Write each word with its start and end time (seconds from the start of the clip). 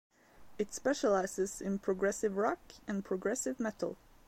It 0.57 0.73
specializes 0.73 1.61
in 1.61 1.77
progressive 1.77 2.35
rock 2.35 2.57
and 2.87 3.05
progressive 3.05 3.59
metal. 3.59 3.97